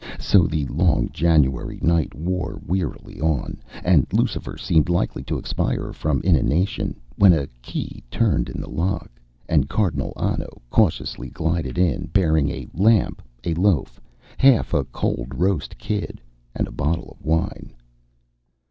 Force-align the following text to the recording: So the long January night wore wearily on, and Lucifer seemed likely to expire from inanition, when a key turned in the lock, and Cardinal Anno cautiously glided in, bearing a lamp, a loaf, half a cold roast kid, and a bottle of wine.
So 0.17 0.47
the 0.47 0.65
long 0.65 1.11
January 1.13 1.77
night 1.79 2.15
wore 2.15 2.59
wearily 2.65 3.21
on, 3.21 3.61
and 3.83 4.07
Lucifer 4.11 4.57
seemed 4.57 4.89
likely 4.89 5.21
to 5.25 5.37
expire 5.37 5.93
from 5.93 6.21
inanition, 6.23 6.99
when 7.17 7.33
a 7.33 7.45
key 7.61 8.03
turned 8.09 8.49
in 8.49 8.59
the 8.59 8.67
lock, 8.67 9.11
and 9.47 9.69
Cardinal 9.69 10.13
Anno 10.17 10.59
cautiously 10.71 11.29
glided 11.29 11.77
in, 11.77 12.07
bearing 12.07 12.49
a 12.49 12.67
lamp, 12.73 13.21
a 13.43 13.53
loaf, 13.53 14.01
half 14.39 14.73
a 14.73 14.85
cold 14.85 15.33
roast 15.35 15.77
kid, 15.77 16.19
and 16.55 16.67
a 16.67 16.71
bottle 16.71 17.11
of 17.11 17.23
wine. 17.23 17.71